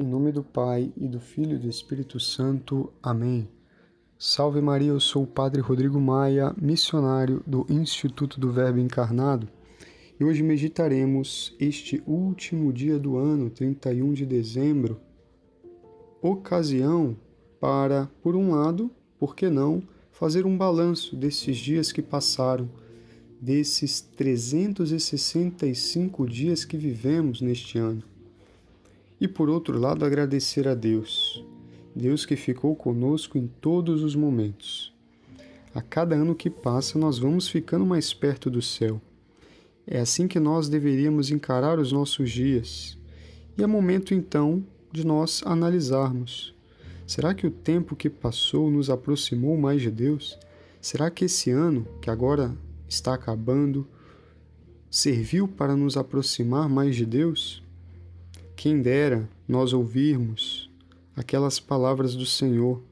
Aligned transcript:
Em 0.00 0.06
nome 0.06 0.30
do 0.30 0.44
Pai 0.44 0.92
e 0.96 1.08
do 1.08 1.18
Filho 1.18 1.56
e 1.56 1.58
do 1.58 1.68
Espírito 1.68 2.20
Santo. 2.20 2.92
Amém. 3.02 3.48
Salve 4.16 4.60
Maria, 4.60 4.90
eu 4.90 5.00
sou 5.00 5.24
o 5.24 5.26
Padre 5.26 5.60
Rodrigo 5.60 6.00
Maia, 6.00 6.54
missionário 6.56 7.42
do 7.44 7.66
Instituto 7.68 8.38
do 8.38 8.52
Verbo 8.52 8.78
Encarnado, 8.78 9.48
e 10.20 10.24
hoje 10.24 10.44
meditaremos 10.44 11.52
este 11.58 12.00
último 12.06 12.72
dia 12.72 12.96
do 12.96 13.16
ano, 13.16 13.50
31 13.50 14.12
de 14.12 14.24
dezembro, 14.24 15.00
ocasião 16.22 17.16
para, 17.58 18.08
por 18.22 18.36
um 18.36 18.52
lado, 18.52 18.92
por 19.18 19.34
que 19.34 19.50
não, 19.50 19.82
fazer 20.12 20.46
um 20.46 20.56
balanço 20.56 21.16
desses 21.16 21.56
dias 21.56 21.90
que 21.90 22.02
passaram, 22.02 22.70
desses 23.40 24.00
365 24.00 26.24
dias 26.24 26.64
que 26.64 26.76
vivemos 26.76 27.40
neste 27.40 27.78
ano 27.78 28.04
e 29.20 29.26
por 29.26 29.48
outro 29.48 29.78
lado 29.78 30.04
agradecer 30.04 30.68
a 30.68 30.74
Deus, 30.74 31.44
Deus 31.94 32.24
que 32.24 32.36
ficou 32.36 32.76
conosco 32.76 33.36
em 33.36 33.46
todos 33.46 34.02
os 34.02 34.14
momentos. 34.14 34.94
A 35.74 35.82
cada 35.82 36.14
ano 36.14 36.34
que 36.34 36.48
passa, 36.48 36.98
nós 36.98 37.18
vamos 37.18 37.48
ficando 37.48 37.84
mais 37.84 38.14
perto 38.14 38.50
do 38.50 38.62
céu. 38.62 39.00
É 39.86 40.00
assim 40.00 40.28
que 40.28 40.38
nós 40.38 40.68
deveríamos 40.68 41.30
encarar 41.30 41.78
os 41.78 41.92
nossos 41.92 42.30
dias. 42.30 42.98
E 43.56 43.62
é 43.62 43.66
momento 43.66 44.14
então 44.14 44.64
de 44.92 45.06
nós 45.06 45.42
analisarmos: 45.44 46.54
será 47.06 47.34
que 47.34 47.46
o 47.46 47.50
tempo 47.50 47.96
que 47.96 48.08
passou 48.08 48.70
nos 48.70 48.90
aproximou 48.90 49.56
mais 49.56 49.82
de 49.82 49.90
Deus? 49.90 50.38
Será 50.80 51.10
que 51.10 51.24
esse 51.24 51.50
ano, 51.50 51.86
que 52.00 52.10
agora 52.10 52.56
está 52.88 53.14
acabando, 53.14 53.86
serviu 54.90 55.48
para 55.48 55.76
nos 55.76 55.96
aproximar 55.96 56.68
mais 56.68 56.94
de 56.96 57.04
Deus? 57.04 57.62
Quem 58.58 58.82
dera 58.82 59.30
nós 59.46 59.72
ouvirmos 59.72 60.68
aquelas 61.14 61.60
palavras 61.60 62.16
do 62.16 62.26
Senhor: 62.26 62.82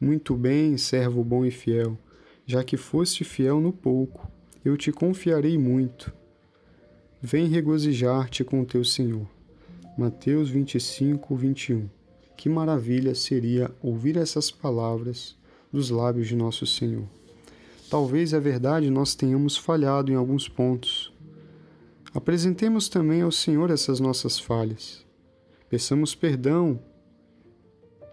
Muito 0.00 0.34
bem, 0.34 0.78
servo 0.78 1.22
bom 1.22 1.44
e 1.44 1.50
fiel, 1.50 1.98
já 2.46 2.64
que 2.64 2.78
foste 2.78 3.22
fiel 3.22 3.60
no 3.60 3.74
pouco, 3.74 4.26
eu 4.64 4.74
te 4.74 4.90
confiarei 4.90 5.58
muito. 5.58 6.10
Vem 7.20 7.46
regozijar-te 7.46 8.42
com 8.42 8.64
teu 8.64 8.82
Senhor. 8.86 9.28
Mateus 9.98 10.48
25, 10.48 11.36
21. 11.36 11.90
Que 12.34 12.48
maravilha 12.48 13.14
seria 13.14 13.70
ouvir 13.82 14.16
essas 14.16 14.50
palavras 14.50 15.36
dos 15.70 15.90
lábios 15.90 16.26
de 16.26 16.34
nosso 16.34 16.66
Senhor. 16.66 17.04
Talvez 17.90 18.32
é 18.32 18.40
verdade 18.40 18.88
nós 18.88 19.14
tenhamos 19.14 19.58
falhado 19.58 20.10
em 20.10 20.14
alguns 20.14 20.48
pontos, 20.48 21.11
Apresentemos 22.14 22.90
também 22.90 23.22
ao 23.22 23.32
Senhor 23.32 23.70
essas 23.70 23.98
nossas 23.98 24.38
falhas. 24.38 25.02
Peçamos 25.70 26.14
perdão 26.14 26.78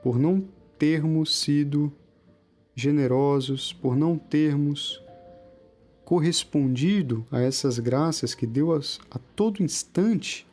por 0.01 0.17
não 0.17 0.47
termos 0.77 1.37
sido 1.37 1.91
generosos, 2.73 3.73
por 3.73 3.97
não 3.97 4.17
termos 4.17 5.03
correspondido 6.05 7.27
a 7.29 7.41
essas 7.41 7.77
graças 7.77 8.33
que 8.33 8.47
Deus 8.47 9.01
a 9.11 9.19
todo 9.35 9.61
instante 9.61 10.47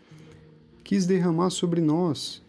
quis 0.83 1.07
derramar 1.07 1.51
sobre 1.51 1.81
nós. 1.81 2.43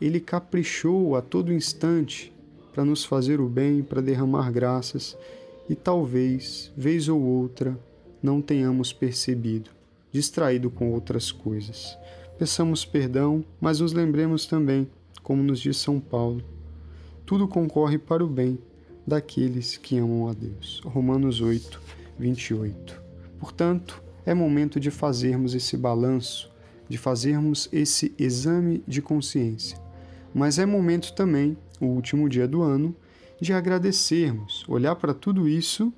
Ele 0.00 0.20
caprichou 0.20 1.16
a 1.16 1.20
todo 1.20 1.52
instante 1.52 2.32
para 2.72 2.82
nos 2.82 3.04
fazer 3.04 3.42
o 3.42 3.48
bem, 3.48 3.82
para 3.82 4.00
derramar 4.00 4.50
graças, 4.50 5.18
e 5.68 5.74
talvez, 5.74 6.72
vez 6.74 7.10
ou 7.10 7.20
outra, 7.20 7.78
não 8.22 8.40
tenhamos 8.40 8.90
percebido 8.90 9.77
distraído 10.12 10.70
com 10.70 10.92
outras 10.92 11.30
coisas. 11.30 11.96
Peçamos 12.38 12.84
perdão, 12.84 13.44
mas 13.60 13.80
nos 13.80 13.92
lembremos 13.92 14.46
também, 14.46 14.88
como 15.22 15.42
nos 15.42 15.60
diz 15.60 15.76
São 15.76 15.98
Paulo, 15.98 16.42
tudo 17.26 17.48
concorre 17.48 17.98
para 17.98 18.24
o 18.24 18.28
bem 18.28 18.58
daqueles 19.06 19.76
que 19.76 19.98
amam 19.98 20.28
a 20.28 20.32
Deus. 20.32 20.80
Romanos 20.84 21.40
8, 21.40 21.80
28. 22.18 23.02
Portanto, 23.38 24.02
é 24.24 24.34
momento 24.34 24.78
de 24.78 24.90
fazermos 24.90 25.54
esse 25.54 25.76
balanço, 25.76 26.50
de 26.88 26.96
fazermos 26.96 27.68
esse 27.72 28.14
exame 28.18 28.82
de 28.86 29.02
consciência. 29.02 29.78
Mas 30.34 30.58
é 30.58 30.66
momento 30.66 31.12
também, 31.14 31.56
o 31.80 31.86
último 31.86 32.28
dia 32.28 32.46
do 32.46 32.62
ano, 32.62 32.94
de 33.40 33.52
agradecermos, 33.52 34.64
olhar 34.68 34.96
para 34.96 35.14
tudo 35.14 35.48
isso 35.48 35.92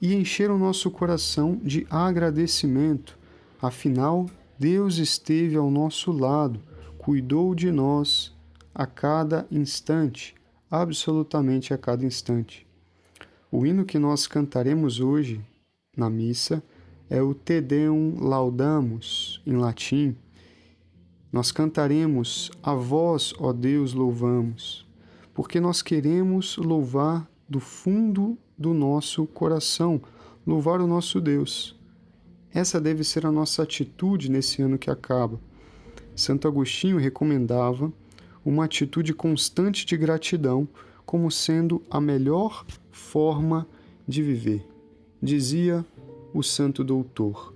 e 0.00 0.14
encher 0.14 0.50
o 0.50 0.58
nosso 0.58 0.90
coração 0.90 1.60
de 1.62 1.86
agradecimento. 1.90 3.18
Afinal, 3.60 4.26
Deus 4.58 4.96
esteve 4.96 5.56
ao 5.56 5.70
nosso 5.70 6.10
lado, 6.10 6.60
cuidou 6.98 7.54
de 7.54 7.70
nós 7.70 8.34
a 8.74 8.86
cada 8.86 9.46
instante, 9.50 10.34
absolutamente 10.70 11.74
a 11.74 11.78
cada 11.78 12.04
instante. 12.04 12.66
O 13.52 13.66
hino 13.66 13.84
que 13.84 13.98
nós 13.98 14.26
cantaremos 14.26 15.00
hoje 15.00 15.40
na 15.96 16.08
missa 16.08 16.62
é 17.08 17.20
o 17.20 17.34
Te 17.34 17.60
Deum 17.60 18.16
Laudamus, 18.20 19.42
em 19.46 19.56
latim. 19.56 20.16
Nós 21.32 21.52
cantaremos 21.52 22.50
A 22.62 22.74
vós, 22.74 23.34
ó 23.38 23.52
Deus, 23.52 23.92
louvamos, 23.92 24.86
porque 25.34 25.60
nós 25.60 25.82
queremos 25.82 26.56
louvar 26.56 27.29
do 27.50 27.58
fundo 27.58 28.38
do 28.56 28.72
nosso 28.72 29.26
coração, 29.26 30.00
louvar 30.46 30.80
o 30.80 30.86
nosso 30.86 31.20
Deus. 31.20 31.76
Essa 32.54 32.80
deve 32.80 33.02
ser 33.02 33.26
a 33.26 33.32
nossa 33.32 33.64
atitude 33.64 34.30
nesse 34.30 34.62
ano 34.62 34.78
que 34.78 34.88
acaba. 34.88 35.40
Santo 36.14 36.46
Agostinho 36.46 36.96
recomendava 36.96 37.92
uma 38.44 38.66
atitude 38.66 39.12
constante 39.12 39.84
de 39.84 39.96
gratidão 39.96 40.68
como 41.04 41.28
sendo 41.28 41.82
a 41.90 42.00
melhor 42.00 42.64
forma 42.92 43.66
de 44.06 44.22
viver. 44.22 44.64
Dizia 45.20 45.84
o 46.32 46.42
santo 46.42 46.84
doutor. 46.84 47.52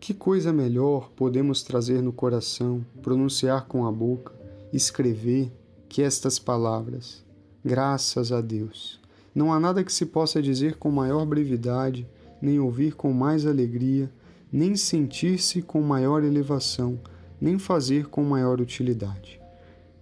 Que 0.00 0.14
coisa 0.14 0.50
melhor 0.50 1.10
podemos 1.14 1.62
trazer 1.62 2.00
no 2.00 2.10
coração, 2.10 2.82
pronunciar 3.02 3.66
com 3.66 3.86
a 3.86 3.92
boca, 3.92 4.32
escrever, 4.72 5.52
que 5.90 6.00
estas 6.00 6.38
palavras? 6.38 7.22
Graças 7.62 8.32
a 8.32 8.40
Deus. 8.40 8.98
Não 9.34 9.52
há 9.52 9.60
nada 9.60 9.84
que 9.84 9.92
se 9.92 10.06
possa 10.06 10.40
dizer 10.40 10.78
com 10.78 10.90
maior 10.90 11.26
brevidade, 11.26 12.08
nem 12.40 12.58
ouvir 12.58 12.94
com 12.94 13.12
mais 13.12 13.44
alegria, 13.46 14.10
nem 14.50 14.74
sentir-se 14.74 15.60
com 15.60 15.82
maior 15.82 16.24
elevação, 16.24 16.98
nem 17.38 17.58
fazer 17.58 18.06
com 18.06 18.24
maior 18.24 18.58
utilidade. 18.58 19.38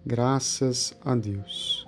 Graças 0.07 0.95
a 1.05 1.17
Deus. 1.17 1.85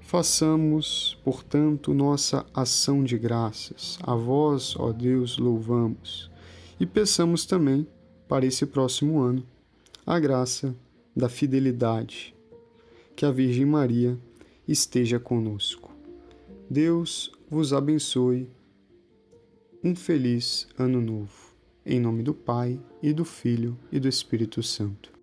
Façamos, 0.00 1.16
portanto, 1.24 1.94
nossa 1.94 2.44
ação 2.52 3.04
de 3.04 3.16
graças. 3.16 4.00
A 4.02 4.16
vós, 4.16 4.74
ó 4.76 4.90
Deus, 4.90 5.38
louvamos 5.38 6.29
e 6.80 6.86
peçamos 6.86 7.44
também, 7.44 7.86
para 8.26 8.46
esse 8.46 8.64
próximo 8.64 9.20
ano, 9.20 9.46
a 10.06 10.18
graça 10.18 10.74
da 11.14 11.28
fidelidade. 11.28 12.34
Que 13.14 13.26
a 13.26 13.30
Virgem 13.30 13.66
Maria 13.66 14.18
esteja 14.66 15.20
conosco. 15.20 15.94
Deus 16.70 17.30
vos 17.50 17.74
abençoe. 17.74 18.48
Um 19.84 19.94
feliz 19.94 20.66
ano 20.78 21.02
novo. 21.02 21.50
Em 21.84 22.00
nome 22.00 22.22
do 22.22 22.32
Pai, 22.32 22.80
e 23.02 23.12
do 23.12 23.26
Filho, 23.26 23.76
e 23.92 24.00
do 24.00 24.08
Espírito 24.08 24.62
Santo. 24.62 25.19